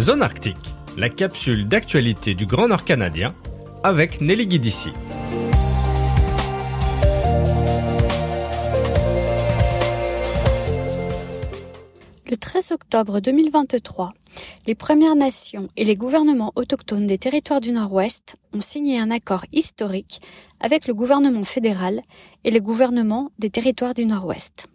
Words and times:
Zone 0.00 0.22
Arctique, 0.22 0.74
la 0.96 1.10
capsule 1.10 1.68
d'actualité 1.68 2.34
du 2.34 2.46
Grand 2.46 2.68
Nord 2.68 2.82
canadien 2.82 3.34
avec 3.84 4.22
Nelly 4.22 4.46
Guidici. 4.46 4.88
Le 12.30 12.36
13 12.38 12.72
octobre 12.72 13.20
2023, 13.20 14.14
les 14.66 14.74
Premières 14.74 15.14
Nations 15.14 15.68
et 15.76 15.84
les 15.84 15.96
gouvernements 15.96 16.52
autochtones 16.56 17.06
des 17.06 17.18
territoires 17.18 17.60
du 17.60 17.72
Nord-Ouest 17.72 18.36
ont 18.54 18.62
signé 18.62 18.98
un 18.98 19.10
accord 19.10 19.44
historique 19.52 20.22
avec 20.60 20.86
le 20.86 20.94
gouvernement 20.94 21.44
fédéral 21.44 22.00
et 22.44 22.50
les 22.50 22.60
gouvernements 22.60 23.30
des 23.38 23.50
territoires 23.50 23.92
du 23.92 24.06
Nord-Ouest. 24.06 24.68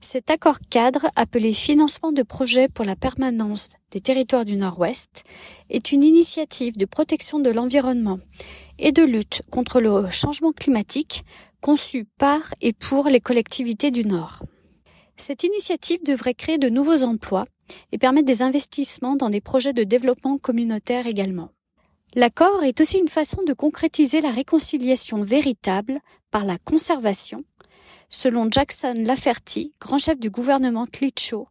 Cet 0.00 0.30
accord 0.30 0.58
cadre, 0.70 1.10
appelé 1.16 1.52
Financement 1.52 2.12
de 2.12 2.22
projets 2.22 2.68
pour 2.68 2.84
la 2.84 2.94
permanence 2.94 3.70
des 3.90 4.00
territoires 4.00 4.44
du 4.44 4.56
Nord-Ouest, 4.56 5.24
est 5.70 5.90
une 5.90 6.04
initiative 6.04 6.76
de 6.76 6.84
protection 6.84 7.40
de 7.40 7.50
l'environnement 7.50 8.20
et 8.78 8.92
de 8.92 9.02
lutte 9.02 9.42
contre 9.50 9.80
le 9.80 10.08
changement 10.10 10.52
climatique 10.52 11.24
conçue 11.60 12.04
par 12.16 12.54
et 12.60 12.72
pour 12.72 13.08
les 13.08 13.20
collectivités 13.20 13.90
du 13.90 14.04
Nord. 14.04 14.44
Cette 15.16 15.42
initiative 15.42 16.04
devrait 16.04 16.34
créer 16.34 16.58
de 16.58 16.68
nouveaux 16.68 17.02
emplois 17.02 17.44
et 17.90 17.98
permettre 17.98 18.26
des 18.26 18.42
investissements 18.42 19.16
dans 19.16 19.30
des 19.30 19.40
projets 19.40 19.72
de 19.72 19.82
développement 19.82 20.38
communautaire 20.38 21.08
également. 21.08 21.50
L'accord 22.14 22.62
est 22.62 22.80
aussi 22.80 22.98
une 22.98 23.08
façon 23.08 23.42
de 23.42 23.52
concrétiser 23.52 24.20
la 24.20 24.30
réconciliation 24.30 25.22
véritable 25.22 25.98
par 26.30 26.44
la 26.44 26.56
conservation 26.56 27.44
selon 28.08 28.50
Jackson 28.50 28.94
Laferty, 28.94 29.72
grand 29.80 29.98
chef 29.98 30.18
du 30.18 30.30
gouvernement 30.30 30.86
Klitschko. 30.86 31.48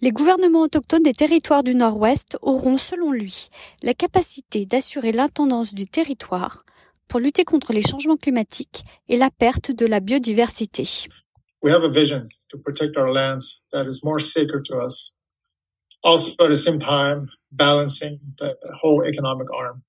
Les 0.00 0.10
gouvernements 0.10 0.62
autochtones 0.62 1.02
des 1.02 1.12
territoires 1.12 1.62
du 1.62 1.74
Nord-Ouest 1.74 2.38
auront, 2.42 2.78
selon 2.78 3.10
lui, 3.12 3.48
la 3.82 3.94
capacité 3.94 4.64
d'assurer 4.64 5.12
l'intendance 5.12 5.74
du 5.74 5.86
territoire 5.86 6.64
pour 7.08 7.20
lutter 7.20 7.44
contre 7.44 7.72
les 7.72 7.82
changements 7.82 8.16
climatiques 8.16 8.84
et 9.08 9.16
la 9.16 9.30
perte 9.30 9.70
de 9.70 9.86
la 9.86 10.00
biodiversité. 10.00 11.08
We 11.62 11.72
have 11.72 11.84
a 11.84 11.88
vision 11.88 12.28
to 12.50 12.58
protect 12.58 12.96
our 12.96 13.10
lands 13.10 13.60
that 13.72 13.86
is 13.86 14.04
more 14.04 14.20
sacred 14.20 14.64
to 14.66 14.78
us. 14.78 15.16
Also, 16.02 16.32
at 16.44 16.48
the 16.48 16.54
same 16.54 16.78
time, 16.78 17.28
balancing 17.50 18.20
the 18.38 18.56
whole 18.80 19.02
economic 19.04 19.48
arm 19.52 19.82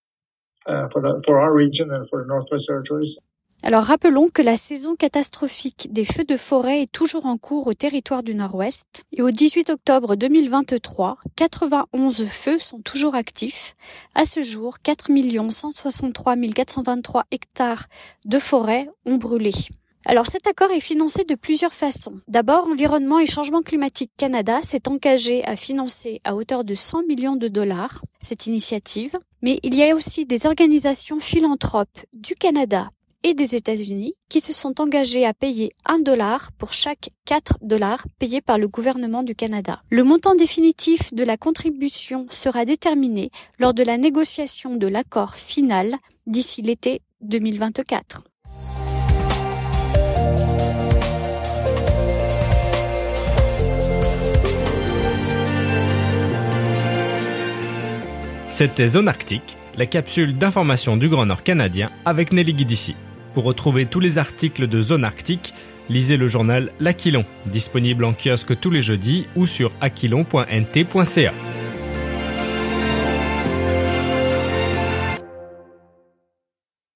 uh, 0.66 0.90
for, 0.90 1.02
the, 1.02 1.22
for 1.26 1.40
our 1.40 1.54
region 1.54 1.92
and 1.92 2.08
for 2.10 2.24
the 2.24 2.28
Northwest 2.28 2.68
Territories. 2.68 3.20
Alors 3.64 3.84
rappelons 3.84 4.28
que 4.32 4.44
la 4.44 4.56
saison 4.56 4.96
catastrophique 4.96 5.88
des 5.92 6.06
feux 6.06 6.24
de 6.24 6.38
forêt 6.38 6.84
est 6.84 6.92
toujours 6.92 7.26
en 7.26 7.38
cours 7.38 7.66
au 7.66 7.74
territoire 7.74 8.22
du 8.22 8.36
Nord-Ouest 8.36 9.06
et 9.14 9.24
au 9.24 9.32
18 9.32 9.72
octobre 9.72 10.16
2023, 10.16 11.18
91 11.36 12.26
feux 12.28 12.60
sont 12.60 12.80
toujours 12.80 13.16
actifs. 13.16 13.76
À 14.14 14.26
ce 14.26 14.44
jour, 14.44 14.78
4 14.84 15.10
163 15.50 16.36
423 16.54 17.26
hectares 17.32 17.86
de 18.26 18.38
forêt 18.38 18.90
ont 19.06 19.18
brûlé. 19.18 19.52
Alors 20.06 20.28
cet 20.28 20.48
accord 20.48 20.72
est 20.72 20.80
financé 20.80 21.26
de 21.26 21.36
plusieurs 21.36 21.74
façons. 21.74 22.22
D'abord, 22.28 22.68
Environnement 22.68 23.20
et 23.20 23.26
Changement 23.26 23.62
Climatique 23.62 24.12
Canada 24.16 24.60
s'est 24.64 24.88
engagé 24.88 25.44
à 25.46 25.56
financer 25.56 26.22
à 26.24 26.36
hauteur 26.36 26.64
de 26.64 26.76
100 26.76 27.08
millions 27.08 27.36
de 27.36 27.48
dollars 27.48 28.04
cette 28.22 28.46
initiative. 28.46 29.18
Mais 29.42 29.60
il 29.64 29.76
y 29.76 29.84
a 29.84 29.96
aussi 29.96 30.26
des 30.26 30.46
organisations 30.46 31.20
philanthropes 31.20 32.06
du 32.14 32.36
Canada 32.36 32.90
et 33.24 33.34
des 33.34 33.56
États-Unis 33.56 34.14
qui 34.30 34.40
se 34.40 34.54
sont 34.54 34.80
engagés 34.82 35.26
à 35.26 35.34
payer 35.34 35.72
un 35.86 36.00
dollar 36.00 36.52
pour 36.58 36.74
chaque 36.74 37.10
4 37.26 37.60
dollars 37.62 38.06
payés 38.20 38.42
par 38.42 38.58
le 38.58 38.68
gouvernement 38.68 39.24
du 39.24 39.36
Canada. 39.36 39.82
Le 39.90 40.04
montant 40.04 40.36
définitif 40.36 41.14
de 41.14 41.24
la 41.24 41.38
contribution 41.38 42.26
sera 42.30 42.66
déterminé 42.66 43.32
lors 43.60 43.74
de 43.74 43.84
la 43.84 43.98
négociation 43.98 44.76
de 44.76 44.88
l'accord 44.88 45.36
final 45.36 45.96
d'ici 46.26 46.62
l'été 46.62 47.02
2024. 47.22 48.24
C'était 58.50 58.88
Zone 58.88 59.08
Arctique, 59.08 59.56
la 59.78 59.86
capsule 59.86 60.36
d'information 60.36 60.98
du 60.98 61.10
Grand 61.10 61.28
Nord 61.28 61.44
canadien 61.44 61.92
avec 62.06 62.34
Nelly 62.34 62.54
Guidici. 62.54 62.96
Pour 63.38 63.46
retrouver 63.46 63.86
tous 63.86 64.00
les 64.00 64.18
articles 64.18 64.66
de 64.66 64.82
Zone 64.82 65.04
Arctique, 65.04 65.54
lisez 65.90 66.18
le 66.18 66.28
journal 66.28 66.72
L'Aquilon, 66.80 67.24
disponible 67.46 68.04
en 68.04 68.14
kiosque 68.14 68.60
tous 68.60 68.72
les 68.72 68.82
jeudis 68.82 69.28
ou 69.36 69.46
sur 69.46 69.72
aquilon.nt.ca. 69.80 71.34